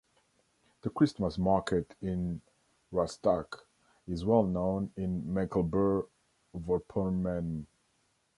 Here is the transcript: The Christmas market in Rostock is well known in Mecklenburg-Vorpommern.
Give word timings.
The 0.81 0.89
Christmas 0.89 1.37
market 1.37 1.93
in 2.01 2.41
Rostock 2.91 3.67
is 4.07 4.25
well 4.25 4.41
known 4.41 4.91
in 4.97 5.31
Mecklenburg-Vorpommern. 5.31 7.67